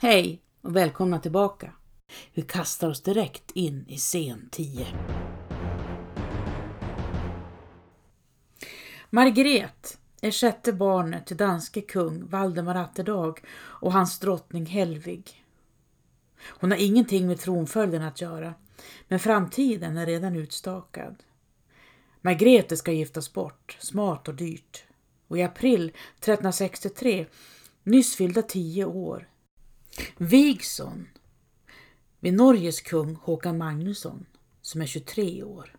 Hej 0.00 0.42
och 0.62 0.76
välkomna 0.76 1.18
tillbaka. 1.18 1.72
Vi 2.34 2.42
kastar 2.42 2.88
oss 2.88 3.02
direkt 3.02 3.50
in 3.54 3.84
i 3.88 3.96
scen 3.96 4.48
10. 4.52 4.86
Margret 9.10 9.98
är 10.20 10.30
sjätte 10.30 10.72
barnet 10.72 11.26
till 11.26 11.36
danske 11.36 11.80
kung 11.80 12.28
Valdemar 12.28 12.74
Atterdag 12.74 13.40
och 13.56 13.92
hans 13.92 14.18
drottning 14.18 14.66
Helvig. 14.66 15.44
Hon 16.38 16.70
har 16.70 16.78
ingenting 16.78 17.26
med 17.26 17.38
tronföljden 17.38 18.02
att 18.02 18.20
göra, 18.20 18.54
men 19.08 19.20
framtiden 19.20 19.96
är 19.96 20.06
redan 20.06 20.36
utstakad. 20.36 21.22
Margrethe 22.20 22.76
ska 22.76 22.92
giftas 22.92 23.32
bort, 23.32 23.76
smart 23.80 24.28
och 24.28 24.34
dyrt. 24.34 24.84
Och 25.28 25.38
i 25.38 25.42
april 25.42 25.88
1363, 25.88 27.26
nyss 27.82 28.16
fyllda 28.16 28.42
tio 28.42 28.84
år, 28.84 29.28
Vigson 30.16 31.08
vid 32.20 32.34
Norges 32.34 32.80
kung 32.80 33.14
Håkan 33.14 33.58
Magnusson 33.58 34.26
som 34.62 34.80
är 34.80 34.86
23 34.86 35.42
år. 35.42 35.76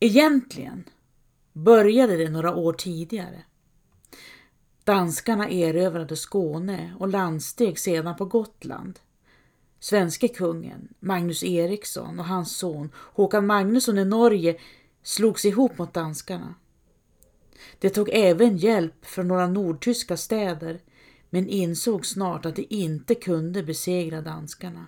Egentligen 0.00 0.84
började 1.52 2.16
det 2.16 2.30
några 2.30 2.54
år 2.54 2.72
tidigare. 2.72 3.42
Danskarna 4.84 5.50
erövrade 5.50 6.16
Skåne 6.16 6.94
och 6.98 7.08
landsteg 7.08 7.78
sedan 7.78 8.16
på 8.16 8.24
Gotland. 8.24 8.98
Svenske 9.80 10.28
kungen 10.28 10.88
Magnus 11.00 11.42
Eriksson 11.42 12.18
och 12.18 12.24
hans 12.24 12.56
son 12.56 12.90
Håkan 12.94 13.46
Magnusson 13.46 13.98
i 13.98 14.04
Norge 14.04 14.60
slogs 15.02 15.44
ihop 15.44 15.78
mot 15.78 15.94
danskarna. 15.94 16.54
De 17.78 17.90
tog 17.90 18.08
även 18.12 18.56
hjälp 18.56 19.06
från 19.06 19.28
några 19.28 19.46
nordtyska 19.46 20.16
städer 20.16 20.80
men 21.30 21.48
insåg 21.48 22.06
snart 22.06 22.46
att 22.46 22.56
de 22.56 22.66
inte 22.70 23.14
kunde 23.14 23.62
besegra 23.62 24.20
danskarna. 24.20 24.86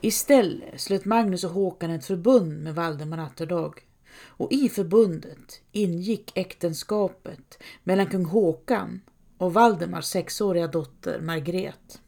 Istället 0.00 0.80
slöt 0.80 1.04
Magnus 1.04 1.44
och 1.44 1.50
Håkan 1.50 1.90
ett 1.90 2.04
förbund 2.04 2.62
med 2.62 2.74
Valdemar 2.74 3.18
Atterdag 3.18 3.80
och 4.16 4.52
i 4.52 4.68
förbundet 4.68 5.60
ingick 5.72 6.32
äktenskapet 6.34 7.62
mellan 7.84 8.06
kung 8.06 8.24
Håkan 8.24 9.00
och 9.38 9.54
Valdemars 9.54 10.04
sexåriga 10.04 10.66
dotter 10.66 11.20
Margret. 11.20 12.00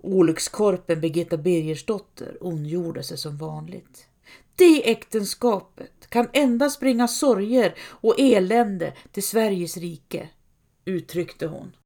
Olyckskorpen 0.00 1.00
Birgitta 1.00 1.36
Birgersdotter 1.36 2.36
ondgjorde 2.40 3.02
sig 3.02 3.18
som 3.18 3.36
vanligt. 3.36 4.07
Det 4.58 4.90
äktenskapet 4.90 6.10
kan 6.10 6.28
endast 6.32 6.80
bringa 6.80 7.08
sorger 7.08 7.74
och 7.80 8.14
elände 8.18 8.94
till 9.12 9.22
Sveriges 9.22 9.76
rike, 9.76 10.28
uttryckte 10.84 11.46
hon. 11.46 11.76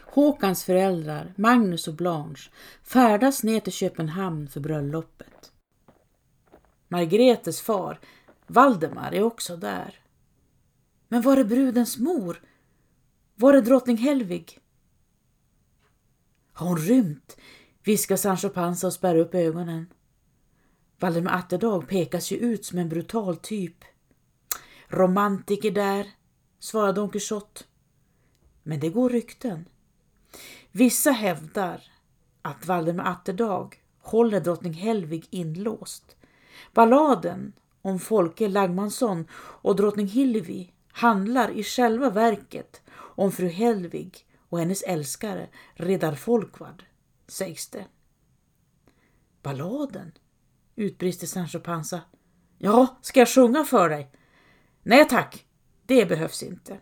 Håkans 0.00 0.64
föräldrar, 0.64 1.34
Magnus 1.36 1.88
och 1.88 1.94
Blanche, 1.94 2.50
färdas 2.82 3.42
ner 3.42 3.60
till 3.60 3.72
Köpenhamn 3.72 4.48
för 4.48 4.60
bröllopet. 4.60 5.52
Margretes 6.88 7.60
far, 7.60 8.00
Valdemar, 8.46 9.12
är 9.12 9.22
också 9.22 9.56
där. 9.56 10.00
Men 11.08 11.22
var 11.22 11.36
är 11.36 11.44
brudens 11.44 11.98
mor? 11.98 12.42
Var 13.34 13.54
är 13.54 13.62
drottning 13.62 13.96
Helvig? 13.96 14.58
Har 16.52 16.66
hon 16.66 16.78
rymt? 16.78 17.36
Viskar 17.88 18.16
Sancho 18.16 18.48
Panza 18.48 18.86
och 18.86 18.92
spärrar 18.92 19.18
upp 19.18 19.34
ögonen. 19.34 19.86
Valdemar 21.00 21.38
Atterdag 21.38 21.88
pekas 21.88 22.30
ju 22.30 22.36
ut 22.36 22.64
som 22.64 22.78
en 22.78 22.88
brutal 22.88 23.36
typ. 23.36 23.84
Romantiker 24.88 25.70
där, 25.70 26.06
svarar 26.58 26.92
Don 26.92 27.10
Quixote. 27.10 27.64
Men 28.62 28.80
det 28.80 28.88
går 28.88 29.10
rykten. 29.10 29.68
Vissa 30.72 31.10
hävdar 31.10 31.82
att 32.42 32.66
Valdemar 32.66 33.10
Atterdag 33.10 33.76
håller 33.98 34.40
drottning 34.40 34.72
Helvig 34.72 35.26
inlåst. 35.30 36.16
Balladen 36.74 37.52
om 37.82 37.98
Folke 37.98 38.48
Lagmansson 38.48 39.26
och 39.34 39.76
drottning 39.76 40.06
Hillevi 40.06 40.72
handlar 40.92 41.50
i 41.50 41.62
själva 41.62 42.10
verket 42.10 42.82
om 42.90 43.32
fru 43.32 43.48
Helvig 43.48 44.26
och 44.48 44.58
hennes 44.58 44.82
älskare 44.82 45.48
Reddar 45.74 46.14
Folkvard, 46.14 46.84
sägs 47.28 47.68
det. 47.68 47.86
Balladen? 49.42 50.12
utbrister 50.76 51.26
Sancho 51.26 51.60
Panza. 51.60 52.00
Ja, 52.58 52.98
ska 53.02 53.20
jag 53.20 53.28
sjunga 53.28 53.64
för 53.64 53.88
dig? 53.88 54.10
Nej 54.82 55.08
tack, 55.08 55.46
det 55.86 56.06
behövs 56.06 56.42
inte. 56.42 56.80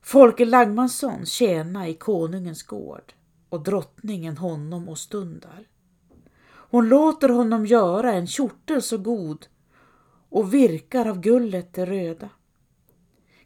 Folke 0.00 0.44
Lagmansson 0.44 1.26
tjäna 1.26 1.88
i 1.88 1.94
konungens 1.94 2.62
gård 2.62 3.12
och 3.48 3.62
drottningen 3.62 4.36
honom 4.36 4.88
och 4.88 4.98
stundar. 4.98 5.68
Hon 6.46 6.88
låter 6.88 7.28
honom 7.28 7.66
göra 7.66 8.12
en 8.12 8.26
kjortel 8.26 8.82
så 8.82 8.98
god 8.98 9.46
och 10.28 10.54
virkar 10.54 11.06
av 11.06 11.20
gullet 11.20 11.74
det 11.74 11.86
röda. 11.86 12.28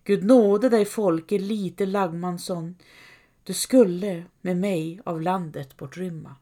Gud 0.04 0.24
nåde 0.24 0.68
dig 0.68 0.84
Folke 0.84 1.38
lite 1.38 1.86
Lagmansson, 1.86 2.76
du 3.44 3.54
skulle 3.54 4.24
med 4.40 4.56
mig 4.56 5.00
av 5.04 5.22
landet 5.22 5.76
bortrymma. 5.76 6.36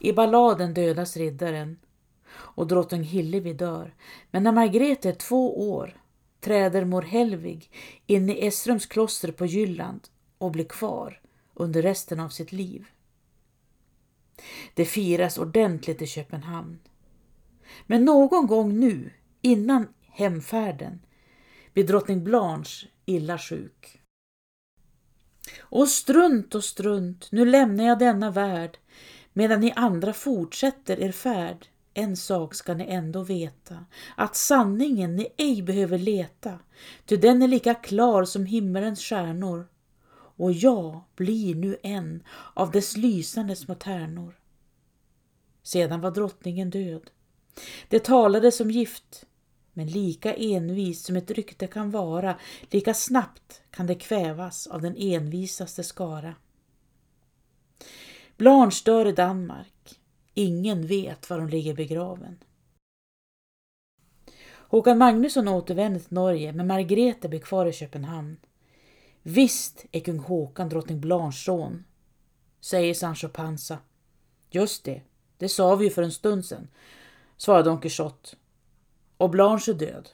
I 0.00 0.12
balladen 0.12 0.74
dödas 0.74 1.16
riddaren 1.16 1.78
och 2.32 2.66
drottning 2.66 3.02
Hillevi 3.02 3.52
dör, 3.52 3.94
men 4.30 4.42
när 4.42 4.52
Margrethe 4.52 5.08
är 5.08 5.12
två 5.12 5.70
år 5.70 6.02
träder 6.40 6.84
mor 6.84 7.02
Helvig 7.02 7.70
in 8.06 8.30
i 8.30 8.46
Esrums 8.46 8.86
kloster 8.86 9.32
på 9.32 9.46
Jylland 9.46 10.08
och 10.38 10.50
blir 10.50 10.64
kvar 10.64 11.20
under 11.54 11.82
resten 11.82 12.20
av 12.20 12.28
sitt 12.28 12.52
liv. 12.52 12.86
Det 14.74 14.84
firas 14.84 15.38
ordentligt 15.38 16.02
i 16.02 16.06
Köpenhamn. 16.06 16.78
Men 17.86 18.04
någon 18.04 18.46
gång 18.46 18.80
nu, 18.80 19.10
innan 19.42 19.88
hemfärden, 20.00 21.00
blir 21.72 21.86
drottning 21.86 22.24
Blanche 22.24 22.86
illa 23.04 23.38
sjuk. 23.38 24.00
Och 25.68 25.88
strunt 25.88 26.54
och 26.54 26.64
strunt, 26.64 27.28
nu 27.32 27.44
lämnar 27.44 27.84
jag 27.84 27.98
denna 27.98 28.30
värld, 28.30 28.78
medan 29.32 29.60
ni 29.60 29.72
andra 29.76 30.12
fortsätter 30.12 31.00
er 31.00 31.12
färd. 31.12 31.66
En 31.94 32.16
sak 32.16 32.54
ska 32.54 32.74
ni 32.74 32.84
ändå 32.84 33.22
veta, 33.22 33.84
att 34.16 34.36
sanningen 34.36 35.16
ni 35.16 35.28
ej 35.36 35.62
behöver 35.62 35.98
leta, 35.98 36.58
ty 37.06 37.16
den 37.16 37.42
är 37.42 37.48
lika 37.48 37.74
klar 37.74 38.24
som 38.24 38.46
himmelens 38.46 39.00
stjärnor. 39.00 39.68
Och 40.38 40.52
jag 40.52 41.04
blir 41.16 41.54
nu 41.54 41.76
en 41.82 42.22
av 42.54 42.70
dess 42.70 42.96
lysande 42.96 43.56
små 43.56 43.74
tärnor. 43.74 44.34
Sedan 45.62 46.00
var 46.00 46.10
drottningen 46.10 46.70
död. 46.70 47.10
Det 47.88 48.04
talades 48.04 48.60
om 48.60 48.70
gift, 48.70 49.26
men 49.76 49.86
lika 49.86 50.34
envis 50.34 51.04
som 51.04 51.16
ett 51.16 51.30
rykte 51.30 51.66
kan 51.66 51.90
vara, 51.90 52.38
lika 52.70 52.94
snabbt 52.94 53.62
kan 53.70 53.86
det 53.86 53.94
kvävas 53.94 54.66
av 54.66 54.82
den 54.82 54.96
envisaste 54.96 55.84
skara. 55.84 56.34
Blanche 58.36 58.82
dör 58.84 59.06
i 59.06 59.12
Danmark. 59.12 60.00
Ingen 60.34 60.86
vet 60.86 61.30
var 61.30 61.38
hon 61.38 61.50
ligger 61.50 61.74
begraven. 61.74 62.38
Håkan 64.48 64.98
Magnusson 64.98 65.48
återvänder 65.48 66.00
till 66.00 66.12
Norge, 66.12 66.52
men 66.52 66.66
Margrethe 66.66 67.28
blir 67.28 67.40
kvar 67.40 67.66
i 67.66 67.72
Köpenhamn. 67.72 68.36
Visst 69.22 69.84
är 69.92 70.00
kung 70.00 70.18
Håkan 70.18 70.68
drottning 70.68 71.00
Blanches 71.00 71.44
son, 71.44 71.84
säger 72.60 72.94
Sancho 72.94 73.28
Panza. 73.28 73.78
Just 74.50 74.84
det, 74.84 75.02
det 75.38 75.48
sa 75.48 75.76
vi 75.76 75.84
ju 75.84 75.90
för 75.90 76.02
en 76.02 76.12
stund 76.12 76.44
sedan, 76.44 76.68
svarar 77.36 77.64
Don 77.64 77.80
Quixote. 77.80 78.36
Och 79.16 79.30
Blanche 79.30 79.72
är 79.72 79.74
död. 79.74 80.08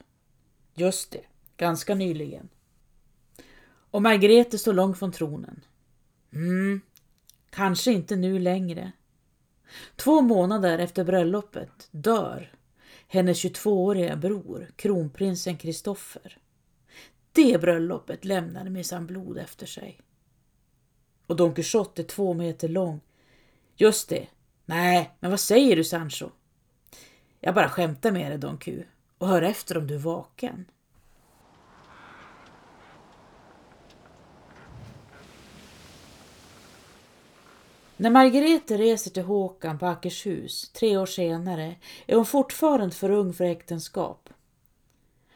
Just 0.75 1.11
det, 1.11 1.25
ganska 1.57 1.95
nyligen. 1.95 2.49
Och 3.91 4.03
Margrethe 4.03 4.59
står 4.59 4.73
långt 4.73 4.99
från 4.99 5.13
tronen. 5.13 5.65
Mm, 6.33 6.81
kanske 7.51 7.93
inte 7.93 8.17
nu 8.17 8.39
längre. 8.39 8.93
Två 9.97 10.21
månader 10.21 10.79
efter 10.79 11.05
bröllopet 11.05 11.89
dör 11.91 12.53
hennes 13.09 13.45
22-åriga 13.45 14.17
bror, 14.17 14.71
kronprinsen 14.77 15.57
Kristoffer. 15.57 16.39
Det 17.33 17.61
bröllopet 17.61 18.25
lämnade 18.25 18.71
minsann 18.71 19.07
blod 19.07 19.39
efter 19.39 19.67
sig. 19.67 20.01
Och 21.27 21.37
Don 21.37 21.55
Quixote 21.55 22.03
är 22.03 22.07
två 22.07 22.35
meter 22.35 22.69
lång. 22.69 23.01
Just 23.77 24.09
det. 24.09 24.29
Nej, 24.65 25.17
men 25.21 25.31
vad 25.31 25.41
säger 25.41 25.77
du 25.77 25.85
Sancho? 25.85 26.31
Jag 27.41 27.55
bara 27.55 27.69
skämtar 27.69 28.13
med 28.13 28.31
dig 28.31 28.39
Don 28.39 28.59
Q 28.59 28.85
och 29.23 29.29
hör 29.29 29.43
efter 29.43 29.79
om 29.79 29.87
du 29.87 29.95
är 29.95 29.99
vaken. 29.99 30.65
När 37.97 38.11
Margarete 38.11 38.77
reser 38.77 39.11
till 39.11 39.23
Håkan 39.23 39.79
på 39.79 39.87
Ackershus 39.87 40.71
tre 40.73 40.97
år 40.97 41.07
senare 41.07 41.77
är 42.07 42.17
hon 42.17 42.27
fortfarande 42.27 42.95
för 42.95 43.11
ung 43.11 43.33
för 43.33 43.45
äktenskap. 43.45 44.29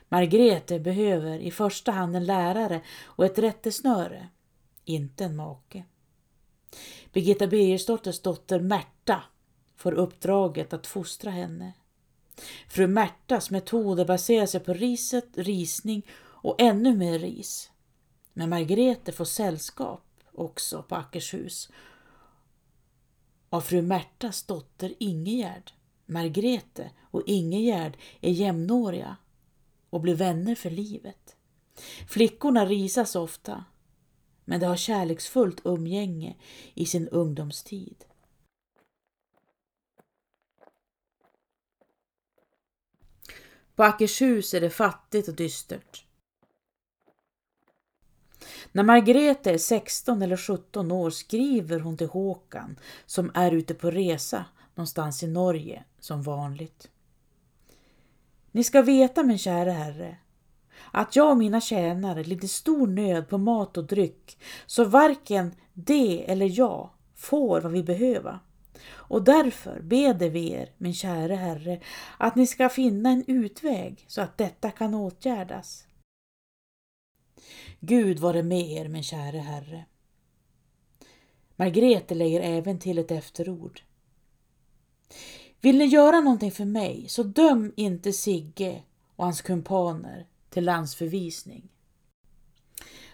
Margarete 0.09 0.81
behöver 0.81 1.38
i 1.38 1.50
första 1.50 1.93
hand 1.93 2.17
en 2.17 2.27
lärare 2.27 2.81
och 3.05 3.25
ett 3.25 3.38
rättesnöre, 3.38 4.29
inte 4.85 5.25
en 5.25 5.37
make. 5.37 5.85
Birgitta 7.12 7.47
Birgersdotters 7.47 8.21
dotter 8.21 8.61
Märta 8.61 9.23
får 9.77 9.93
uppdraget 9.93 10.73
att 10.73 10.87
fostra 10.87 11.31
henne. 11.31 11.73
Fru 12.69 12.87
Märtas 12.87 13.50
metoder 13.50 14.05
baserar 14.05 14.47
sig 14.47 14.61
på 14.61 14.73
riset, 14.73 15.29
risning 15.35 16.06
och 16.19 16.61
ännu 16.61 16.97
mer 16.97 17.19
ris. 17.19 17.71
Men 18.33 18.50
Margrethe 18.50 19.12
får 19.12 19.25
sällskap 19.25 20.03
också 20.33 20.83
på 20.83 20.94
Ackershus 20.94 21.71
av 23.50 23.61
fru 23.61 23.83
Märtas 23.83 24.43
dotter 24.43 24.94
Ingegärd. 24.99 25.73
Margrethe 26.06 26.91
och 27.11 27.23
Ingegärd 27.27 27.97
är 28.21 28.31
jämnåriga 28.31 29.17
och 29.91 30.00
blir 30.00 30.15
vänner 30.15 30.55
för 30.55 30.71
livet. 30.71 31.37
Flickorna 32.09 32.67
risas 32.67 33.17
ofta, 33.17 33.65
men 34.44 34.61
de 34.61 34.67
har 34.67 34.77
kärleksfullt 34.77 35.61
umgänge 35.65 36.37
i 36.75 36.87
sin 36.87 37.09
ungdomstid. 37.09 38.05
På 43.76 43.84
Ackershus 43.84 44.55
är 44.55 44.61
det 44.61 44.70
fattigt 44.70 45.28
och 45.28 45.34
dystert. 45.34 46.05
När 48.73 48.82
Margrethe 48.82 49.52
är 49.52 49.58
16 49.58 50.23
eller 50.23 50.37
17 50.37 50.93
år 50.93 51.11
skriver 51.11 51.81
hon 51.81 51.96
till 51.96 52.06
Håkan 52.06 52.78
som 53.06 53.31
är 53.34 53.52
ute 53.52 53.75
på 53.75 53.90
resa 53.90 54.44
någonstans 54.75 55.23
i 55.23 55.26
Norge 55.26 55.84
som 56.00 56.23
vanligt. 56.23 56.88
Ni 58.52 58.64
ska 58.64 58.82
veta 58.82 59.23
min 59.23 59.38
kära 59.38 59.73
herre 59.73 60.17
att 60.93 61.17
jag 61.17 61.31
och 61.31 61.37
mina 61.37 61.61
tjänare 61.61 62.25
lider 62.25 62.49
stor 62.49 62.87
nöd 62.87 63.28
på 63.28 63.38
mat 63.38 63.76
och 63.76 63.84
dryck 63.84 64.38
så 64.67 64.84
varken 64.84 65.55
de 65.73 66.25
eller 66.25 66.58
jag 66.58 66.90
får 67.14 67.61
vad 67.61 67.73
vi 67.73 67.82
behöver. 67.82 68.38
Och 68.84 69.25
därför 69.25 69.81
beder 69.81 70.31
vi 70.31 70.50
er, 70.52 70.73
min 70.78 70.94
käre 70.94 71.34
Herre, 71.34 71.81
att 72.19 72.37
ni 72.37 72.46
ska 72.46 72.69
finna 72.69 73.11
en 73.11 73.25
utväg 73.26 74.05
så 74.08 74.20
att 74.20 74.38
detta 74.38 74.70
kan 74.70 74.94
åtgärdas. 74.94 75.87
Gud 77.81 78.19
vare 78.19 78.43
med 78.43 78.70
er, 78.70 78.88
min 78.88 79.02
käre 79.02 79.38
Herre. 79.38 79.84
Margrete 81.56 82.14
lägger 82.14 82.40
även 82.40 82.78
till 82.78 82.99
ett 82.99 83.11
efterord. 83.11 83.82
Vill 85.61 85.78
ni 85.78 85.84
göra 85.84 86.20
någonting 86.20 86.52
för 86.52 86.64
mig, 86.64 87.08
så 87.08 87.23
döm 87.23 87.73
inte 87.76 88.12
Sigge 88.12 88.82
och 89.17 89.25
hans 89.25 89.43
kumpaner 89.43 90.26
till 90.50 90.64
landsförvisning. 90.64 91.69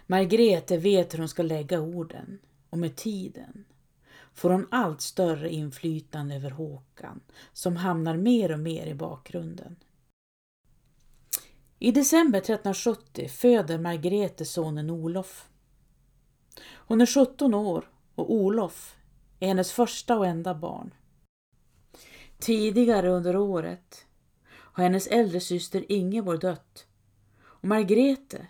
Margrete 0.07 0.77
vet 0.77 1.15
hur 1.15 1.19
hon 1.19 1.29
ska 1.29 1.43
lägga 1.43 1.81
orden 1.81 2.39
och 2.71 2.79
med 2.79 2.97
tiden 2.97 3.65
får 4.35 4.51
hon 4.51 4.67
allt 4.71 5.01
större 5.01 5.51
inflytande 5.51 6.35
över 6.35 6.51
Håkan 6.51 7.21
som 7.53 7.77
hamnar 7.77 8.17
mer 8.17 8.53
och 8.53 8.59
mer 8.59 8.87
i 8.87 8.95
bakgrunden. 8.95 9.77
I 11.79 11.93
december 11.93 12.39
1370 12.39 13.29
föder 13.29 13.79
Margrethe 13.79 14.45
sonen 14.45 14.91
Olof. 14.91 15.49
Hon 16.65 17.01
är 17.01 17.07
17 17.07 17.55
år 17.55 17.91
och 18.15 18.33
Olof 18.33 18.97
är 19.41 19.49
hennes 19.49 19.73
första 19.73 20.19
och 20.19 20.27
enda 20.27 20.55
barn. 20.55 20.95
Tidigare 22.39 23.11
under 23.11 23.37
året 23.37 24.07
har 24.49 24.85
hennes 24.85 25.07
äldre 25.07 25.41
syster 25.41 25.93
Ingeborg 25.93 26.39
dött 26.39 26.87
och 27.41 27.69
Margrethe, 27.69 28.47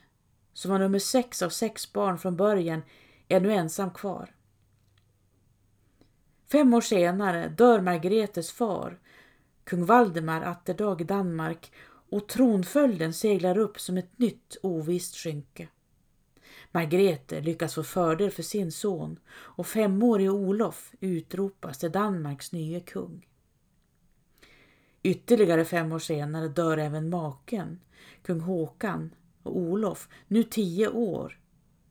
som 0.52 0.70
var 0.70 0.78
nummer 0.78 0.98
sex 0.98 1.42
av 1.42 1.50
sex 1.50 1.92
barn 1.92 2.18
från 2.18 2.36
början, 2.36 2.82
är 3.28 3.40
nu 3.40 3.52
ensam 3.52 3.90
kvar. 3.90 4.34
Fem 6.52 6.74
år 6.74 6.80
senare 6.80 7.48
dör 7.48 7.80
Margretes 7.80 8.50
far, 8.50 8.98
kung 9.64 9.84
Valdemar 9.84 10.42
Atterdag 10.42 11.00
i 11.00 11.04
Danmark 11.04 11.72
och 12.10 12.28
tronföljden 12.28 13.12
seglar 13.12 13.58
upp 13.58 13.80
som 13.80 13.96
ett 13.96 14.18
nytt 14.18 14.56
ovisst 14.62 15.16
skynke. 15.16 15.68
Margrete 16.72 17.40
lyckas 17.40 17.74
få 17.74 17.82
fördel 17.82 18.30
för 18.30 18.42
sin 18.42 18.72
son 18.72 19.18
och 19.28 19.66
femårige 19.66 20.30
Olof 20.30 20.92
utropas 21.00 21.78
till 21.78 21.92
Danmarks 21.92 22.52
nye 22.52 22.80
kung. 22.80 23.26
Ytterligare 25.02 25.64
fem 25.64 25.92
år 25.92 25.98
senare 25.98 26.48
dör 26.48 26.78
även 26.78 27.10
maken, 27.10 27.80
kung 28.22 28.40
Håkan 28.40 29.14
och 29.42 29.56
Olof, 29.56 30.08
nu 30.28 30.42
tio 30.42 30.88
år, 30.88 31.40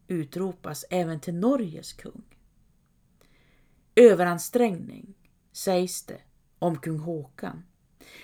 utropas 0.08 0.86
även 0.90 1.20
till 1.20 1.34
Norges 1.36 1.94
kung. 1.94 2.31
Överansträngning, 3.96 5.14
sägs 5.52 6.06
det 6.06 6.22
om 6.60 6.78
kung 6.78 7.00
Håkan. 7.00 7.64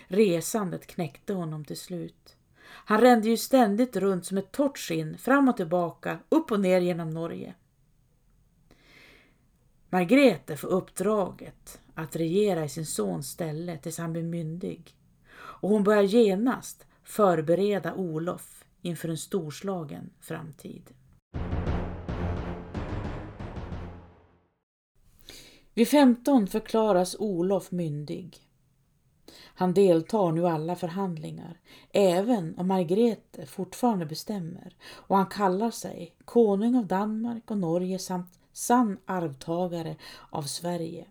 Resandet 0.07 0.87
knäckte 0.87 1.33
honom 1.33 1.65
till 1.65 1.77
slut. 1.77 2.35
Han 2.63 3.01
rände 3.01 3.29
ju 3.29 3.37
ständigt 3.37 3.95
runt 3.95 4.25
som 4.25 4.37
ett 4.37 4.51
torrt 4.51 4.77
skinn, 4.77 5.17
fram 5.17 5.49
och 5.49 5.57
tillbaka, 5.57 6.19
upp 6.29 6.51
och 6.51 6.59
ner 6.59 6.81
genom 6.81 7.09
Norge. 7.09 7.55
Margrete 9.89 10.57
får 10.57 10.67
uppdraget 10.67 11.81
att 11.93 12.15
regera 12.15 12.65
i 12.65 12.69
sin 12.69 12.85
sons 12.85 13.29
ställe 13.29 13.77
tills 13.77 13.97
han 13.97 14.13
blir 14.13 14.23
myndig. 14.23 14.95
Och 15.33 15.69
hon 15.69 15.83
börjar 15.83 16.03
genast 16.03 16.85
förbereda 17.03 17.93
Olof 17.93 18.65
inför 18.81 19.09
en 19.09 19.17
storslagen 19.17 20.09
framtid. 20.19 20.93
Vid 25.77 25.87
15 25.87 26.47
förklaras 26.47 27.15
Olof 27.19 27.71
myndig. 27.71 28.37
Han 29.43 29.73
deltar 29.73 30.31
nu 30.31 30.47
alla 30.47 30.75
förhandlingar, 30.75 31.59
även 31.91 32.55
om 32.57 32.67
Margrethe 32.67 33.45
fortfarande 33.45 34.05
bestämmer 34.05 34.75
och 34.83 35.17
han 35.17 35.25
kallar 35.25 35.71
sig 35.71 36.15
konung 36.25 36.75
av 36.75 36.87
Danmark 36.87 37.51
och 37.51 37.57
Norge 37.57 37.99
samt 37.99 38.39
sann 38.53 38.97
arvtagare 39.05 39.95
av 40.29 40.43
Sverige. 40.43 41.05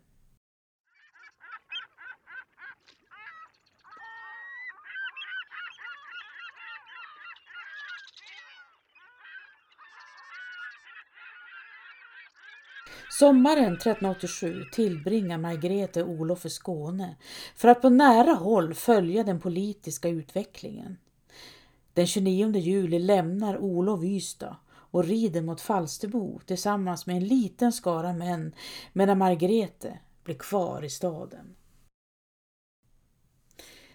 Sommaren 13.19 13.73
1387 13.73 14.65
tillbringar 14.73 15.39
Margrethe 15.39 16.03
och 16.03 16.11
Olof 16.11 16.47
i 16.47 16.51
Skåne 16.51 17.17
för 17.55 17.69
att 17.69 17.83
på 17.83 17.91
nära 17.91 18.33
håll 18.33 18.75
följa 18.75 19.25
den 19.25 19.41
politiska 19.41 20.09
utvecklingen. 20.09 20.97
Den 21.95 22.07
29 22.07 22.57
juli 22.57 22.99
lämnar 22.99 23.59
Olof 23.59 24.05
Ystad 24.05 24.57
och 24.69 25.05
rider 25.05 25.43
mot 25.43 25.61
Falsterbo 25.61 26.41
tillsammans 26.47 27.07
med 27.07 27.17
en 27.17 27.27
liten 27.27 27.73
skara 27.73 28.13
män 28.13 28.55
medan 28.93 29.19
Margrethe 29.19 29.99
blir 30.25 30.35
kvar 30.35 30.85
i 30.85 30.91
staden. 30.91 31.57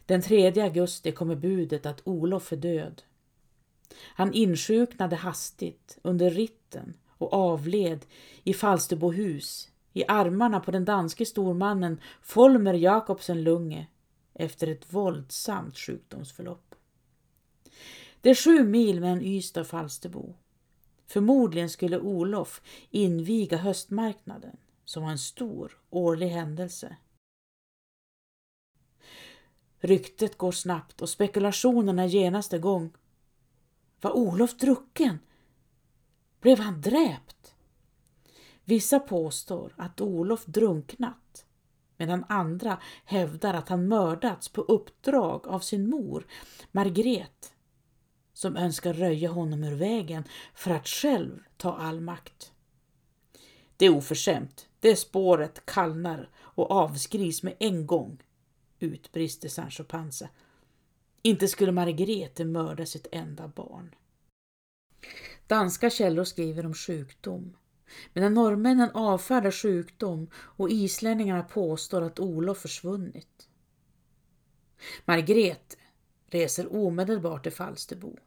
Den 0.06 0.22
3 0.22 0.62
augusti 0.62 1.12
kommer 1.12 1.36
budet 1.36 1.86
att 1.86 2.08
Olof 2.08 2.52
är 2.52 2.58
död. 2.58 3.02
Han 3.98 4.34
insjuknade 4.34 5.16
hastigt 5.16 5.98
under 6.02 6.30
ritten 6.30 6.94
och 7.22 7.34
avled 7.34 8.06
i 8.44 8.54
Falsterbohus 8.54 9.70
i 9.94 10.04
armarna 10.08 10.60
på 10.60 10.72
den 10.72 10.86
danske 10.86 11.26
stormannen 11.26 12.02
Folmer 12.22 12.74
Jakobsen 12.74 13.44
Lunge 13.44 13.88
efter 14.34 14.68
ett 14.68 14.94
våldsamt 14.94 15.78
sjukdomsförlopp. 15.78 16.76
Det 18.22 18.30
är 18.30 18.36
sju 18.36 18.64
mil 18.64 19.02
mellan 19.02 19.22
Ystad 19.22 19.62
och 19.62 19.68
Falsterbo. 19.68 20.34
Förmodligen 21.08 21.70
skulle 21.70 22.00
Olof 22.00 22.62
inviga 22.90 23.58
höstmarknaden 23.58 24.58
som 24.86 25.04
var 25.04 25.12
en 25.12 25.20
stor 25.20 25.78
årlig 25.90 26.28
händelse. 26.28 26.96
Ryktet 29.80 30.38
går 30.38 30.52
snabbt 30.52 31.02
och 31.02 31.10
spekulationerna 31.10 32.06
genast 32.06 32.54
igång. 32.54 32.92
Var 34.02 34.12
Olof 34.12 34.58
drucken? 34.58 35.20
Blev 36.42 36.60
han 36.60 36.82
dräpt? 36.82 37.56
Vissa 38.66 39.00
påstår 39.00 39.74
att 39.78 40.02
Olof 40.02 40.46
drunknat 40.46 41.46
medan 41.98 42.26
andra 42.30 42.82
hävdar 43.06 43.54
att 43.54 43.70
han 43.70 43.88
mördats 43.88 44.50
på 44.50 44.62
uppdrag 44.62 45.48
av 45.48 45.60
sin 45.60 45.90
mor, 45.90 46.28
Margret, 46.72 47.54
som 48.34 48.58
önskar 48.58 48.94
röja 48.94 49.30
honom 49.30 49.64
ur 49.64 49.76
vägen 49.76 50.24
för 50.54 50.72
att 50.72 50.88
själv 50.88 51.40
ta 51.58 51.74
all 51.74 52.02
makt. 52.02 52.52
Det 53.78 53.86
är 53.86 53.96
oförskämt, 53.98 54.70
Det 54.80 54.96
spåret 54.96 55.66
kallnar 55.66 56.30
och 56.38 56.72
avskrivs 56.72 57.44
med 57.44 57.56
en 57.60 57.88
gång, 57.88 58.24
utbrister 58.80 59.50
Sancho 59.50 59.84
Panza. 59.84 60.30
Inte 61.22 61.48
skulle 61.48 61.72
Margrethe 61.72 62.46
mörda 62.46 62.86
sitt 62.86 63.08
enda 63.12 63.48
barn. 63.48 63.96
Danska 65.52 65.90
källor 65.90 66.24
skriver 66.24 66.66
om 66.66 66.74
sjukdom. 66.74 67.58
Medan 68.14 68.34
norrmännen 68.34 68.90
avfärdar 68.94 69.52
sjukdom 69.52 70.30
och 70.34 70.70
islänningarna 70.70 71.44
påstår 71.44 72.02
att 72.02 72.20
Olof 72.20 72.58
försvunnit. 72.58 73.50
Margrethe 75.06 75.78
reser 76.28 76.76
omedelbart 76.76 77.44
till 77.44 77.52
Falsterbo. 77.52 78.18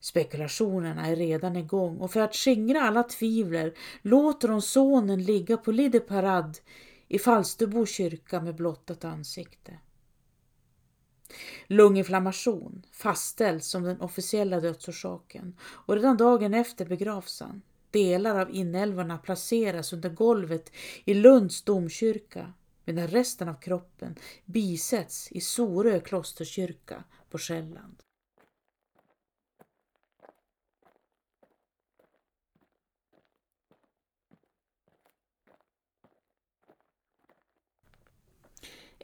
Spekulationerna 0.00 1.06
är 1.06 1.16
redan 1.16 1.56
igång 1.56 1.98
och 1.98 2.10
för 2.10 2.20
att 2.20 2.34
skingra 2.34 2.82
alla 2.82 3.02
tvivler 3.02 3.74
låter 4.02 4.48
hon 4.48 4.62
sonen 4.62 5.22
ligga 5.24 5.56
på 5.56 5.72
Lideparad 5.72 6.58
i 7.08 7.18
Falsterbo 7.18 7.86
kyrka 7.86 8.40
med 8.40 8.54
blottat 8.54 9.04
ansikte. 9.04 9.78
Lunginflammation 11.66 12.82
fastställs 12.92 13.66
som 13.66 13.82
den 13.82 14.00
officiella 14.00 14.60
dödsorsaken 14.60 15.56
och 15.62 15.94
redan 15.94 16.16
dagen 16.16 16.54
efter 16.54 16.86
begravs 16.86 17.40
han. 17.40 17.62
Delar 17.90 18.40
av 18.40 18.50
inälvorna 18.50 19.18
placeras 19.18 19.92
under 19.92 20.10
golvet 20.10 20.72
i 21.04 21.14
Lunds 21.14 21.62
domkyrka 21.62 22.52
medan 22.84 23.08
resten 23.08 23.48
av 23.48 23.54
kroppen 23.54 24.16
bisätts 24.44 25.32
i 25.32 25.40
Sorö 25.40 26.00
klosterkyrka 26.00 27.04
på 27.30 27.38
Själland. 27.38 28.02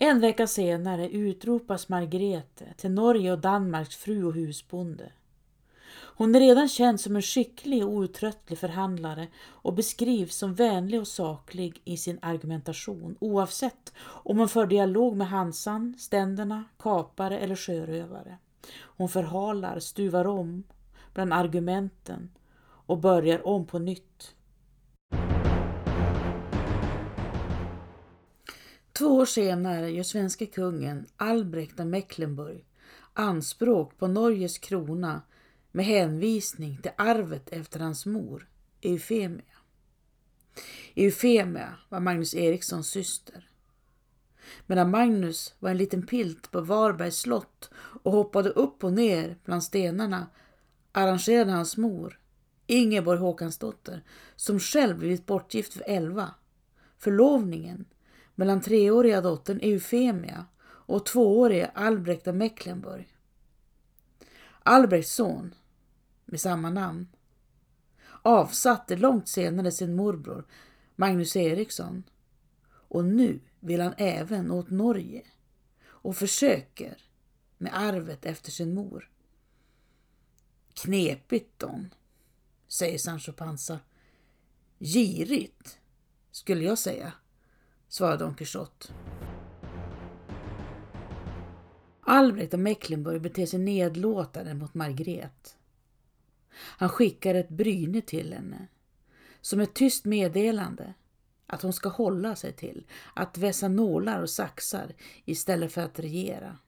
En 0.00 0.20
vecka 0.20 0.46
senare 0.46 1.08
utropas 1.08 1.88
Margrethe 1.88 2.74
till 2.76 2.90
Norge 2.90 3.32
och 3.32 3.38
Danmarks 3.38 3.96
fru 3.96 4.24
och 4.24 4.34
husbonde. 4.34 5.12
Hon 5.90 6.34
är 6.34 6.40
redan 6.40 6.68
känd 6.68 7.00
som 7.00 7.16
en 7.16 7.22
skicklig 7.22 7.84
och 7.84 7.92
outtröttlig 7.92 8.58
förhandlare 8.58 9.28
och 9.46 9.74
beskrivs 9.74 10.36
som 10.36 10.54
vänlig 10.54 11.00
och 11.00 11.08
saklig 11.08 11.82
i 11.84 11.96
sin 11.96 12.18
argumentation 12.22 13.16
oavsett 13.20 13.92
om 14.00 14.38
hon 14.38 14.48
för 14.48 14.66
dialog 14.66 15.16
med 15.16 15.28
Hansan, 15.28 15.94
ständerna, 15.98 16.64
kapare 16.78 17.38
eller 17.38 17.56
sjörövare. 17.56 18.38
Hon 18.80 19.08
förhalar, 19.08 19.78
stuvar 19.80 20.26
om 20.26 20.62
bland 21.14 21.32
argumenten 21.32 22.30
och 22.60 22.98
börjar 22.98 23.46
om 23.46 23.66
på 23.66 23.78
nytt. 23.78 24.34
Två 28.98 29.06
år 29.06 29.26
senare 29.26 29.90
gör 29.90 30.02
svenska 30.02 30.46
kungen 30.46 31.06
Albrecht 31.16 31.80
av 31.80 31.86
Mecklenburg 31.86 32.64
anspråk 33.12 33.98
på 33.98 34.06
Norges 34.06 34.58
krona 34.58 35.22
med 35.72 35.84
hänvisning 35.84 36.78
till 36.82 36.90
arvet 36.96 37.48
efter 37.48 37.80
hans 37.80 38.06
mor, 38.06 38.48
Eufemia. 38.80 39.42
Eufemia 40.94 41.74
var 41.88 42.00
Magnus 42.00 42.34
Erikssons 42.34 42.90
syster. 42.90 43.48
Medan 44.66 44.90
Magnus 44.90 45.54
var 45.58 45.70
en 45.70 45.76
liten 45.76 46.06
pilt 46.06 46.50
på 46.50 46.60
Varbergs 46.60 47.18
slott 47.18 47.70
och 47.74 48.12
hoppade 48.12 48.50
upp 48.50 48.84
och 48.84 48.92
ner 48.92 49.36
bland 49.44 49.64
stenarna 49.64 50.26
arrangerade 50.92 51.52
hans 51.52 51.76
mor, 51.76 52.20
Ingeborg 52.66 53.18
Håkansdotter, 53.18 54.04
som 54.36 54.60
själv 54.60 54.98
blivit 54.98 55.26
bortgift 55.26 55.72
för 55.72 55.84
elva, 55.86 56.34
förlovningen 56.98 57.84
mellan 58.38 58.60
treåriga 58.60 59.20
dottern 59.20 59.60
Eufemia 59.62 60.46
och 60.62 61.06
tvååriga 61.06 61.66
Albrecht 61.74 62.28
av 62.28 62.36
Mecklenburg. 62.36 63.14
Albrechts 64.62 65.12
son, 65.14 65.54
med 66.24 66.40
samma 66.40 66.70
namn, 66.70 67.08
avsatte 68.22 68.96
långt 68.96 69.28
senare 69.28 69.72
sin 69.72 69.96
morbror 69.96 70.46
Magnus 70.96 71.36
Eriksson 71.36 72.02
och 72.70 73.04
nu 73.04 73.40
vill 73.60 73.80
han 73.80 73.94
även 73.96 74.50
åt 74.50 74.70
Norge 74.70 75.26
och 75.86 76.16
försöker 76.16 76.96
med 77.58 77.78
arvet 77.78 78.26
efter 78.26 78.50
sin 78.50 78.74
mor. 78.74 79.10
Knepigt 80.74 81.58
Don, 81.58 81.94
säger 82.68 82.98
Sancho 82.98 83.32
Panza. 83.32 83.80
Girigt, 84.78 85.78
skulle 86.30 86.64
jag 86.64 86.78
säga, 86.78 87.12
svarade 87.88 88.24
Don 88.24 88.34
Quixote. 88.34 88.88
Albrecht 92.00 92.54
av 92.54 92.60
Mecklenburg 92.60 93.22
beter 93.22 93.46
sig 93.46 93.58
nedlåtande 93.58 94.54
mot 94.54 94.74
Margret. 94.74 95.56
Han 96.50 96.88
skickar 96.88 97.34
ett 97.34 97.48
bryne 97.48 98.00
till 98.00 98.32
henne 98.32 98.66
som 99.40 99.60
ett 99.60 99.74
tyst 99.74 100.04
meddelande 100.04 100.94
att 101.46 101.62
hon 101.62 101.72
ska 101.72 101.88
hålla 101.88 102.36
sig 102.36 102.52
till 102.52 102.86
att 103.14 103.38
vässa 103.38 103.68
nålar 103.68 104.22
och 104.22 104.30
saxar 104.30 104.94
istället 105.24 105.72
för 105.72 105.82
att 105.82 105.98
regera. 105.98 106.58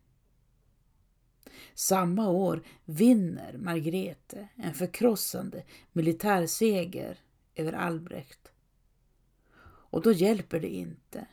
Samma 1.74 2.30
år 2.30 2.62
vinner 2.84 3.58
Margrete 3.58 4.48
en 4.56 4.74
förkrossande 4.74 5.64
militärseger 5.92 7.18
över 7.54 7.72
Albrecht. 7.72 8.52
Och 9.90 10.02
då 10.02 10.12
hjälper 10.12 10.60
det 10.60 10.68
inte 10.68 11.26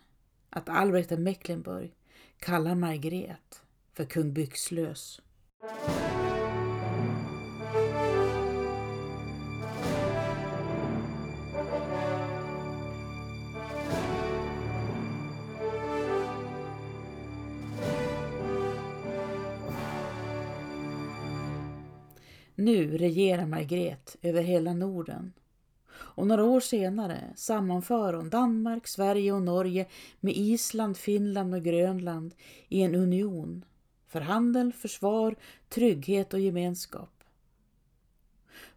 att 0.50 0.70
Albrecht 0.70 1.12
av 1.12 1.20
Mecklenburg 1.20 1.92
kallar 2.40 2.76
Margret 2.76 3.62
för 3.94 4.06
kung 4.06 4.34
Byxlös. 4.34 5.22
Nu 22.56 22.98
regerar 22.98 23.46
Margret 23.46 24.16
över 24.22 24.42
hela 24.42 24.74
Norden. 24.74 25.34
Och 26.18 26.28
några 26.28 26.44
år 26.44 26.60
senare 26.60 27.34
sammanför 27.36 28.14
hon 28.14 28.30
Danmark, 28.30 28.88
Sverige 28.88 29.32
och 29.32 29.42
Norge 29.42 29.88
med 30.20 30.34
Island, 30.38 30.98
Finland 30.98 31.56
och 31.56 31.64
Grönland 31.64 32.36
i 32.68 32.82
en 32.82 32.96
union 32.96 33.66
för 34.08 34.22
handel, 34.22 34.74
försvar, 34.74 35.36
trygghet 35.70 36.34
och 36.34 36.40
gemenskap. 36.40 37.24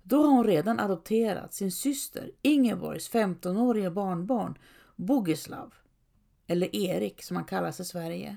Då 0.03 0.23
har 0.23 0.29
hon 0.29 0.45
redan 0.45 0.81
adopterat 0.81 1.55
sin 1.55 1.73
syster 1.73 2.31
Ingeborgs 2.43 3.11
15-åriga 3.11 3.91
barnbarn 3.91 4.59
Bogislav, 4.97 5.75
eller 6.47 6.77
Erik 6.77 7.23
som 7.23 7.37
han 7.37 7.45
kallas 7.45 7.81
i 7.81 7.85
Sverige. 7.85 8.37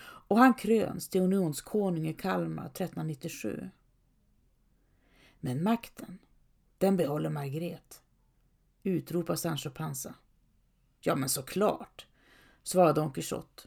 Och 0.00 0.38
han 0.38 0.54
kröns 0.54 1.08
till 1.08 1.20
unionskonung 1.20 2.08
i 2.08 2.14
Kalmar 2.14 2.66
1397. 2.66 3.70
Men 5.40 5.62
makten, 5.62 6.18
den 6.78 6.96
behåller 6.96 7.30
Margret, 7.30 8.02
utropar 8.88 9.36
Sancho 9.36 9.70
Panza. 9.70 10.14
Ja, 11.00 11.14
men 11.14 11.28
såklart, 11.28 12.06
svarar 12.62 12.94
Don 12.94 13.12
Quixote. 13.12 13.62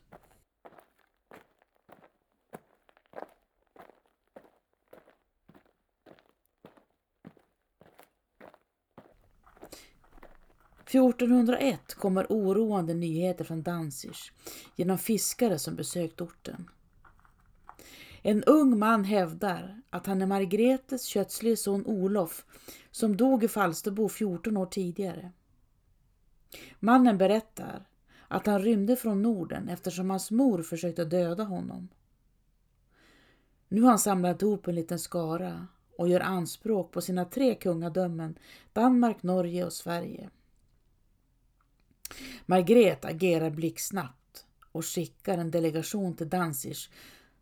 –1401 10.92 11.78
kommer 11.96 12.26
oroande 12.30 12.94
nyheter 12.94 13.46
från 13.46 13.64
Danzig 13.64 14.12
genom 14.76 14.98
fiskare 14.98 15.60
som 15.60 15.76
besökt 15.76 16.22
orten. 16.22 16.70
En 18.22 18.44
ung 18.44 18.80
man 18.80 19.04
hävdar 19.04 19.82
att 19.90 20.06
han 20.06 20.22
är 20.22 20.26
Margretes 20.26 21.06
kötslige 21.06 21.58
son 21.58 21.86
Olof 21.86 22.46
som 22.92 23.18
dog 23.18 23.44
i 23.44 23.48
Falsterbo 23.48 24.10
14 24.10 24.58
år 24.58 24.66
tidigare. 24.66 25.32
Mannen 26.80 27.18
berättar 27.18 27.86
att 28.28 28.46
han 28.46 28.62
rymde 28.62 28.96
från 28.96 29.22
Norden 29.22 29.70
eftersom 29.70 30.10
hans 30.10 30.32
mor 30.32 30.62
försökte 30.64 31.06
döda 31.06 31.44
honom. 31.44 31.90
Nu 33.68 33.82
har 33.82 33.90
han 33.90 34.00
samlat 34.00 34.42
ihop 34.42 34.68
en 34.68 34.76
liten 34.76 35.00
skara 35.00 35.68
och 35.98 36.10
gör 36.10 36.20
anspråk 36.20 36.92
på 36.92 37.02
sina 37.02 37.26
tre 37.26 37.56
kungadömen 37.56 38.40
Danmark, 38.74 39.24
Norge 39.24 39.66
och 39.66 39.74
Sverige. 39.74 40.30
Margret 42.46 43.06
agerar 43.06 43.50
blixtsnabbt 43.50 44.46
och 44.72 44.86
skickar 44.86 45.38
en 45.38 45.52
delegation 45.52 46.16
till 46.16 46.30
Danzig 46.30 46.76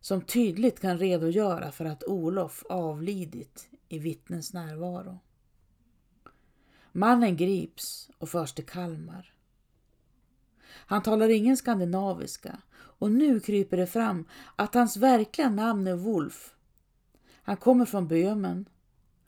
som 0.00 0.22
tydligt 0.22 0.80
kan 0.80 0.98
redogöra 0.98 1.72
för 1.72 1.84
att 1.84 2.04
Olof 2.04 2.64
avlidit 2.68 3.68
i 3.88 3.98
vittnens 3.98 4.52
närvaro. 4.52 5.18
Mannen 6.92 7.36
grips 7.36 8.10
och 8.18 8.28
förs 8.28 8.52
till 8.52 8.66
Kalmar. 8.66 9.34
Han 10.66 11.02
talar 11.02 11.28
ingen 11.28 11.56
skandinaviska 11.56 12.58
och 12.72 13.10
nu 13.10 13.40
kryper 13.40 13.76
det 13.76 13.86
fram 13.86 14.28
att 14.56 14.74
hans 14.74 14.96
verkliga 14.96 15.50
namn 15.50 15.86
är 15.86 15.96
Wolf. 15.96 16.54
Han 17.42 17.56
kommer 17.56 17.84
från 17.84 18.08
Böhmen 18.08 18.68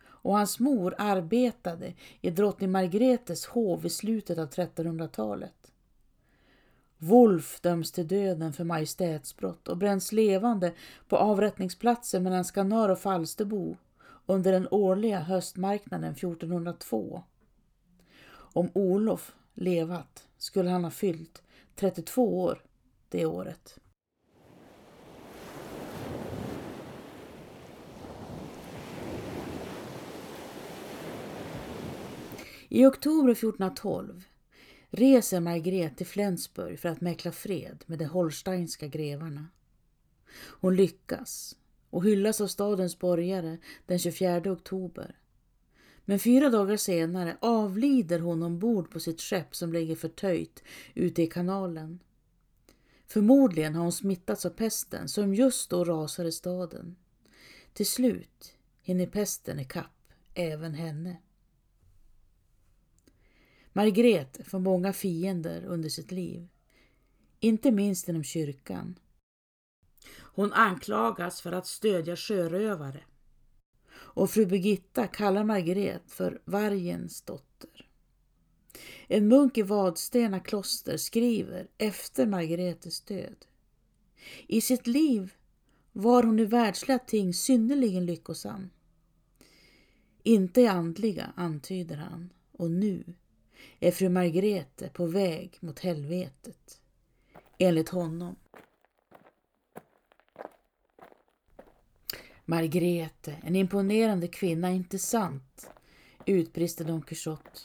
och 0.05 0.37
hans 0.37 0.61
mor 0.61 0.95
arbetade 0.99 1.95
i 2.21 2.31
drottning 2.31 2.71
Margretes 2.71 3.47
hov 3.47 3.87
i 3.87 3.91
slutet 3.91 4.38
av 4.38 4.50
1300-talet. 4.50 5.62
Wolf 7.04 7.61
döms 7.61 7.92
till 7.92 8.09
döden 8.09 8.52
för 8.52 8.64
majestätsbrott 8.64 9.68
och 9.68 9.76
bränns 9.76 10.12
levande 10.12 10.73
på 11.09 11.16
avrättningsplatsen 11.16 12.23
mellan 12.23 12.44
Skanör 12.44 12.88
och 12.88 12.99
Falsterbo 12.99 13.76
under 14.26 14.52
den 14.52 14.68
årliga 14.71 15.21
höstmarknaden 15.21 16.12
1402. 16.12 17.23
Om 18.32 18.71
Olof 18.73 19.35
levat 19.54 20.28
skulle 20.38 20.71
han 20.71 20.85
ha 20.85 20.90
fyllt 20.90 21.42
32 21.75 22.42
år 22.42 22.62
det 23.09 23.26
året. 23.26 23.78
I 32.68 32.87
oktober 32.87 33.32
1412 33.32 34.25
reser 34.93 35.41
Margret 35.41 35.97
till 35.97 36.07
Flensburg 36.07 36.79
för 36.79 36.89
att 36.89 37.01
mäkla 37.01 37.33
fred 37.33 37.85
med 37.87 37.99
de 37.99 38.05
holsteinska 38.05 38.87
grevarna. 38.87 39.47
Hon 40.37 40.77
lyckas 40.77 41.57
och 41.91 42.05
hyllas 42.05 42.41
av 42.41 42.47
stadens 42.47 42.99
borgare 42.99 43.59
den 43.87 43.99
24 43.99 44.53
oktober. 44.53 45.19
Men 46.05 46.19
fyra 46.19 46.49
dagar 46.49 46.77
senare 46.77 47.37
avlider 47.41 48.19
hon 48.19 48.43
ombord 48.43 48.91
på 48.91 49.01
sitt 49.01 49.21
skepp 49.21 49.57
som 49.57 49.73
ligger 49.73 49.97
förtöjt 49.97 50.63
ute 50.95 51.23
i 51.23 51.27
kanalen. 51.27 52.01
Förmodligen 53.07 53.75
har 53.75 53.83
hon 53.83 53.93
smittats 53.93 54.47
av 54.47 54.51
pesten 54.51 55.09
som 55.09 55.35
just 55.35 55.71
då 55.71 55.85
rasar 55.85 56.25
i 56.25 56.33
staden. 56.33 56.97
Till 57.73 57.87
slut 57.87 58.55
hinner 58.83 59.07
pesten 59.07 59.61
ikapp 59.61 60.13
även 60.35 60.75
henne. 60.75 61.17
Margret 63.73 64.41
får 64.47 64.59
många 64.59 64.93
fiender 64.93 65.64
under 65.64 65.88
sitt 65.88 66.12
liv, 66.12 66.49
inte 67.41 67.71
minst 67.71 68.09
inom 68.09 68.25
kyrkan. 68.25 68.99
Hon 70.19 70.52
anklagas 70.52 71.41
för 71.41 71.52
att 71.52 71.67
stödja 71.67 72.17
sjörövare 72.17 73.05
och 73.95 74.31
fru 74.31 74.47
Birgitta 74.47 75.07
kallar 75.07 75.45
Margret 75.45 76.02
för 76.07 76.43
vargens 76.45 77.23
dotter. 77.23 77.88
En 79.09 79.29
munk 79.29 79.59
i 79.59 79.62
Vadstena 79.62 80.41
kloster 80.41 80.97
skriver 80.97 81.69
efter 81.79 82.26
Margretes 82.26 83.00
död. 83.00 83.47
I 84.47 84.61
sitt 84.61 84.87
liv 84.87 85.35
var 85.93 86.23
hon 86.23 86.38
i 86.38 86.45
världsliga 86.45 86.99
ting 86.99 87.35
synnerligen 87.35 88.07
lyckosam. 88.07 88.71
Inte 90.23 90.61
i 90.61 90.67
andliga, 90.67 91.33
antyder 91.37 91.97
han, 91.97 92.33
och 92.52 92.71
nu 92.71 93.05
är 93.81 93.90
fru 93.90 94.09
Margrete 94.09 94.88
på 94.88 95.07
väg 95.07 95.59
mot 95.61 95.78
helvetet. 95.78 96.81
Enligt 97.59 97.88
honom. 97.88 98.37
Margrete, 102.45 103.37
en 103.42 103.57
imponerande 103.57 104.28
kvinna, 104.28 104.71
inte 104.71 104.99
sant? 104.99 105.71
utbrister 106.26 106.85
Don 106.85 107.02
Quixote. 107.02 107.61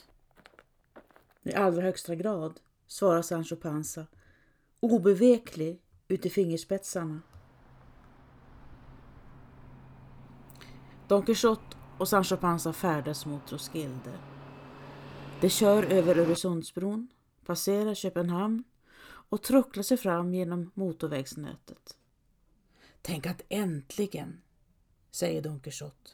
I 1.42 1.54
allra 1.54 1.82
högsta 1.82 2.14
grad, 2.14 2.60
svarar 2.86 3.22
Sancho 3.22 3.56
Panza, 3.56 4.06
obeveklig 4.80 5.80
ut 6.08 6.26
i 6.26 6.30
fingerspetsarna. 6.30 7.20
Don 11.08 11.22
Quixote 11.22 11.76
och 11.98 12.08
Sancho 12.08 12.36
Panza 12.36 12.72
färdas 12.72 13.26
mot 13.26 13.52
Roskilde. 13.52 14.37
De 15.40 15.48
kör 15.48 15.82
över 15.92 16.16
Öresundsbron, 16.16 17.08
passerar 17.44 17.94
Köpenhamn 17.94 18.64
och 19.04 19.42
trucklar 19.42 19.82
sig 19.82 19.96
fram 19.96 20.34
genom 20.34 20.70
motorvägsnätet. 20.74 21.96
Tänk 23.02 23.26
att 23.26 23.42
äntligen, 23.48 24.40
säger 25.10 25.42
Don 25.42 25.60
Quixote. 25.60 26.10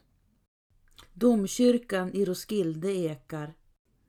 Domkyrkan 1.13 2.13
i 2.13 2.25
Roskilde 2.25 2.93
ekar, 2.93 3.55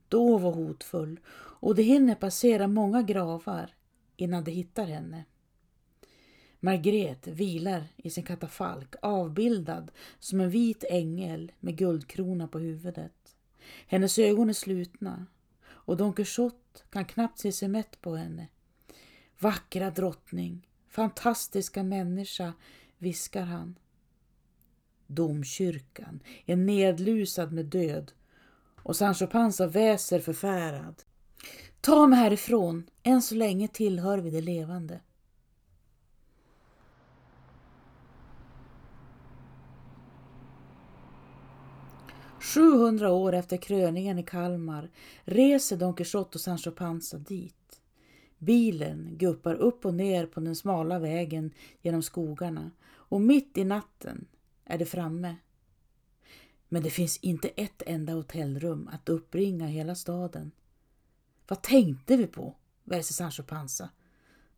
dov 0.07 0.45
och 0.45 0.55
hotfull, 0.55 1.19
och 1.35 1.75
de 1.75 1.83
hinner 1.83 2.15
passera 2.15 2.67
många 2.67 3.01
gravar 3.01 3.75
innan 4.15 4.43
de 4.43 4.51
hittar 4.51 4.85
henne. 4.85 5.25
Margret 6.59 7.27
vilar 7.27 7.83
i 7.97 8.09
sin 8.09 8.23
katafalk, 8.23 8.95
avbildad 9.01 9.91
som 10.19 10.39
en 10.39 10.49
vit 10.49 10.83
ängel 10.89 11.51
med 11.59 11.77
guldkrona 11.77 12.47
på 12.47 12.59
huvudet. 12.59 13.34
Hennes 13.87 14.19
ögon 14.19 14.49
är 14.49 14.53
slutna 14.53 15.25
och 15.67 15.97
Don 15.97 16.13
Quixote 16.13 16.83
kan 16.89 17.05
knappt 17.05 17.39
se 17.39 17.51
sig 17.51 17.67
mätt 17.67 18.01
på 18.01 18.15
henne. 18.15 18.47
Vackra 19.39 19.91
drottning, 19.91 20.67
fantastiska 20.89 21.83
människa, 21.83 22.53
viskar 22.97 23.45
han. 23.45 23.75
Domkyrkan 25.07 26.19
är 26.45 26.55
nedlusad 26.55 27.53
med 27.53 27.65
död 27.65 28.11
och 28.77 28.95
Sancho 28.95 29.27
Panza 29.27 29.67
väser 29.67 30.19
förfärad. 30.19 31.03
Ta 31.81 32.07
mig 32.07 32.19
härifrån, 32.19 32.89
än 33.03 33.21
så 33.21 33.35
länge 33.35 33.67
tillhör 33.67 34.17
vi 34.17 34.29
de 34.29 34.41
levande. 34.41 34.99
700 42.45 43.11
år 43.11 43.33
efter 43.33 43.57
kröningen 43.57 44.19
i 44.19 44.23
Kalmar 44.23 44.89
reser 45.23 45.77
Don 45.77 45.93
Quixote 45.93 46.37
och 46.37 46.41
Sancho 46.41 46.71
Panza 46.71 47.17
dit. 47.17 47.81
Bilen 48.37 49.09
guppar 49.17 49.55
upp 49.55 49.85
och 49.85 49.93
ner 49.93 50.25
på 50.25 50.39
den 50.39 50.55
smala 50.55 50.99
vägen 50.99 51.51
genom 51.81 52.03
skogarna 52.03 52.71
och 52.85 53.21
mitt 53.21 53.57
i 53.57 53.63
natten 53.63 54.27
är 54.65 54.77
det 54.77 54.85
framme. 54.85 55.35
Men 56.69 56.83
det 56.83 56.89
finns 56.89 57.17
inte 57.17 57.47
ett 57.47 57.81
enda 57.85 58.13
hotellrum 58.13 58.89
att 58.93 59.09
uppringa 59.09 59.67
hela 59.67 59.95
staden. 59.95 60.51
Vad 61.47 61.61
tänkte 61.61 62.17
vi 62.17 62.27
på? 62.27 62.55
väser 62.83 63.13
Sancho 63.13 63.43
Panza. 63.43 63.89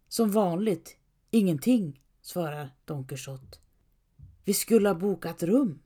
Som 0.07 0.31
vanligt, 0.31 0.97
ingenting, 1.31 2.01
svarar 2.21 2.69
Don 2.85 3.07
Quixote. 3.07 3.57
Vi 4.43 4.53
skulle 4.53 4.89
ha 4.89 4.95
bokat 4.95 5.43
rum. 5.43 5.79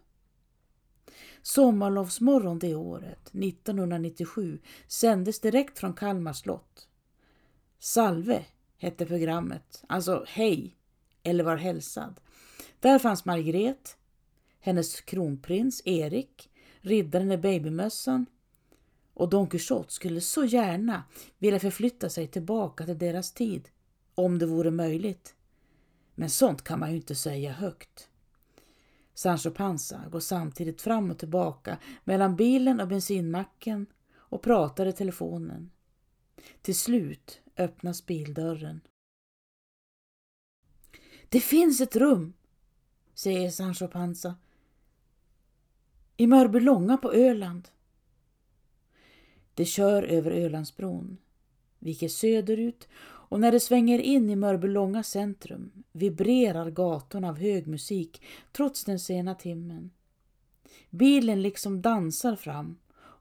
Sommarlovsmorgon 1.41 2.59
det 2.59 2.75
året, 2.75 3.27
1997, 3.27 4.59
sändes 4.87 5.39
direkt 5.39 5.79
från 5.79 5.93
Kalmar 5.93 6.33
slott. 6.33 6.87
Salve 7.79 8.45
hette 8.77 9.05
programmet, 9.05 9.83
alltså 9.87 10.25
Hej 10.27 10.77
eller 11.23 11.43
Var 11.43 11.55
hälsad. 11.55 12.19
Där 12.79 12.99
fanns 12.99 13.25
Margret, 13.25 13.97
hennes 14.59 15.01
kronprins 15.01 15.81
Erik, 15.85 16.49
riddaren 16.81 17.31
i 17.31 17.37
babymössan 17.37 18.25
och 19.13 19.29
Don 19.29 19.47
Quixote 19.47 19.93
skulle 19.93 20.21
så 20.21 20.45
gärna 20.45 21.03
vilja 21.37 21.59
förflytta 21.59 22.09
sig 22.09 22.27
tillbaka 22.27 22.85
till 22.85 22.97
deras 22.97 23.31
tid, 23.33 23.69
om 24.15 24.39
det 24.39 24.45
vore 24.45 24.71
möjligt. 24.71 25.35
Men 26.15 26.29
sånt 26.29 26.63
kan 26.63 26.79
man 26.79 26.89
ju 26.89 26.95
inte 26.95 27.15
säga 27.15 27.51
högt. 27.51 28.09
Sancho 29.21 29.51
Panza 29.51 30.09
går 30.11 30.19
samtidigt 30.19 30.81
fram 30.81 31.11
och 31.11 31.19
tillbaka 31.19 31.77
mellan 32.03 32.35
bilen 32.35 32.79
och 32.79 32.87
bensinmacken 32.87 33.85
och 34.13 34.41
pratar 34.41 34.85
i 34.85 34.93
telefonen. 34.93 35.71
Till 36.61 36.75
slut 36.75 37.41
öppnas 37.57 38.05
bildörren. 38.05 38.81
Det 41.29 41.39
finns 41.39 41.81
ett 41.81 41.95
rum, 41.95 42.33
säger 43.13 43.49
Sancho 43.49 43.87
Panza. 43.87 44.35
I 46.17 46.27
Mörbylånga 46.27 46.97
på 46.97 47.13
Öland. 47.13 47.67
De 49.53 49.65
kör 49.65 50.03
över 50.03 50.31
Ölandsbron, 50.31 51.17
viker 51.79 52.09
söderut 52.09 52.87
och 53.31 53.39
när 53.39 53.51
det 53.51 53.59
svänger 53.59 53.99
in 53.99 54.29
i 54.29 54.35
Mörbylånga 54.35 55.03
centrum 55.03 55.71
vibrerar 55.91 56.71
gatorna 56.71 57.29
av 57.29 57.37
hög 57.37 57.67
musik 57.67 58.21
trots 58.51 58.83
den 58.83 58.99
sena 58.99 59.35
timmen. 59.35 59.91
Bilen 60.89 61.41
liksom 61.41 61.81
dansar 61.81 62.35
fram 62.35 62.77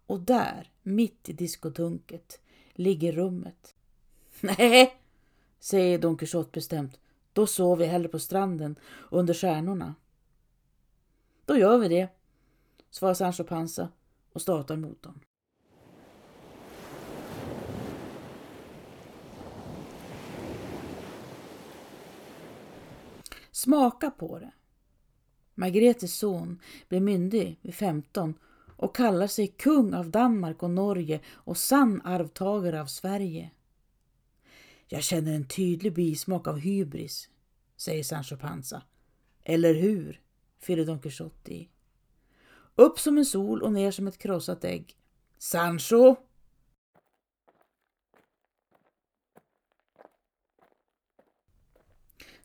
och 0.06 0.20
där, 0.20 0.70
mitt 0.82 1.28
i 1.28 1.32
diskodunket, 1.32 2.40
ligger 2.72 3.12
rummet. 3.12 3.74
Nej, 4.40 4.94
säger 5.60 5.98
Don 5.98 6.16
Quixote 6.16 6.50
bestämt. 6.52 7.00
Då 7.32 7.46
sover 7.46 7.84
vi 7.84 7.90
hellre 7.90 8.08
på 8.08 8.18
stranden 8.18 8.78
under 9.10 9.34
stjärnorna. 9.34 9.94
Då 11.44 11.56
gör 11.56 11.78
vi 11.78 11.88
det, 11.88 12.08
svarar 12.90 13.14
Sancho 13.14 13.44
Panza 13.44 13.88
och 14.32 14.42
startar 14.42 14.76
motorn. 14.76 15.20
Smaka 23.60 24.10
på 24.10 24.38
det. 24.38 24.52
Margretes 25.54 26.14
son 26.14 26.60
blev 26.88 27.02
myndig 27.02 27.58
vid 27.62 27.74
15 27.74 28.34
och 28.76 28.96
kallar 28.96 29.26
sig 29.26 29.46
kung 29.46 29.94
av 29.94 30.10
Danmark 30.10 30.62
och 30.62 30.70
Norge 30.70 31.20
och 31.26 31.56
sann 31.56 32.02
arvtagare 32.04 32.80
av 32.80 32.86
Sverige. 32.86 33.50
Jag 34.86 35.02
känner 35.02 35.34
en 35.34 35.48
tydlig 35.48 35.94
bismak 35.94 36.46
av 36.46 36.58
hybris, 36.58 37.28
säger 37.76 38.02
Sancho 38.02 38.36
Panza. 38.36 38.82
Eller 39.42 39.74
hur? 39.74 40.20
fyller 40.58 40.86
Don 40.86 41.00
Quixote 41.00 41.54
i. 41.54 41.68
Upp 42.74 42.98
som 42.98 43.18
en 43.18 43.26
sol 43.26 43.62
och 43.62 43.72
ner 43.72 43.90
som 43.90 44.06
ett 44.06 44.18
krossat 44.18 44.64
ägg. 44.64 44.96
Sancho! 45.38 46.16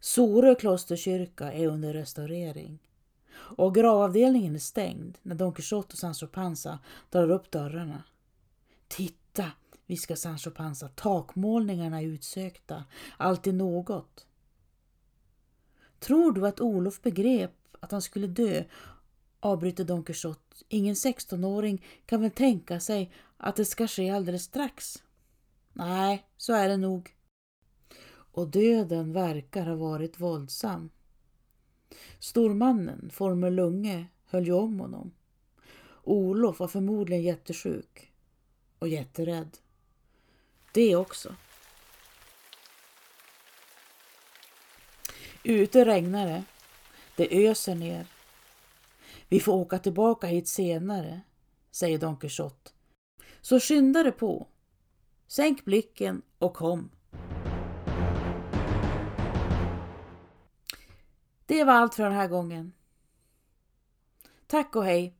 Sorö 0.05 0.55
klosterkyrka 0.55 1.53
är 1.53 1.67
under 1.67 1.93
restaurering 1.93 2.79
och 3.33 3.75
gravavdelningen 3.75 4.55
är 4.55 4.59
stängd 4.59 5.17
när 5.21 5.35
Don 5.35 5.53
Quixote 5.53 5.93
och 5.93 5.97
Sancho 5.97 6.27
Panza 6.27 6.79
drar 7.09 7.31
upp 7.31 7.51
dörrarna. 7.51 8.03
Titta, 8.87 9.51
viskar 9.85 10.15
Sancho 10.15 10.51
Panza, 10.51 10.87
takmålningarna 10.87 12.01
är 12.01 12.05
utsökta, 12.05 12.83
allt 13.17 13.47
är 13.47 13.53
något. 13.53 14.27
Tror 15.99 16.31
du 16.31 16.47
att 16.47 16.61
Olof 16.61 17.01
begrep 17.01 17.53
att 17.79 17.91
han 17.91 18.01
skulle 18.01 18.27
dö? 18.27 18.63
avbryter 19.39 19.83
Don 19.83 20.03
Quixote. 20.03 20.55
Ingen 20.69 20.95
16-åring 20.95 21.85
kan 22.05 22.21
väl 22.21 22.31
tänka 22.31 22.79
sig 22.79 23.11
att 23.37 23.55
det 23.55 23.65
ska 23.65 23.87
ske 23.87 24.09
alldeles 24.09 24.43
strax? 24.43 25.03
Nej, 25.73 26.25
så 26.37 26.53
är 26.53 26.69
det 26.69 26.77
nog. 26.77 27.14
Och 28.35 28.47
döden 28.47 29.13
verkar 29.13 29.65
ha 29.65 29.75
varit 29.75 30.19
våldsam. 30.19 30.89
Stormannen, 32.19 33.09
Formel 33.13 33.53
Lunge, 33.53 34.05
höll 34.25 34.45
ju 34.45 34.53
om 34.53 34.79
honom. 34.79 35.11
Olof 36.03 36.59
var 36.59 36.67
förmodligen 36.67 37.23
jättesjuk 37.23 38.11
och 38.79 38.87
jätterädd. 38.87 39.57
Det 40.73 40.95
också. 40.95 41.35
Ute 45.43 45.85
regnar 45.85 46.27
det. 46.27 46.43
Det 47.15 47.47
öser 47.47 47.75
ner. 47.75 48.07
Vi 49.29 49.39
får 49.39 49.53
åka 49.53 49.79
tillbaka 49.79 50.27
hit 50.27 50.47
senare, 50.47 51.21
säger 51.71 51.97
Don 51.97 52.17
Quixote. 52.17 52.71
Så 53.41 53.59
skynda 53.59 54.03
dig 54.03 54.11
på. 54.11 54.47
Sänk 55.27 55.65
blicken 55.65 56.21
och 56.37 56.53
kom. 56.53 56.89
Det 61.45 61.63
var 61.63 61.73
allt 61.73 61.95
för 61.95 62.03
den 62.03 62.13
här 62.13 62.27
gången. 62.27 62.73
Tack 64.47 64.75
och 64.75 64.85
hej! 64.85 65.15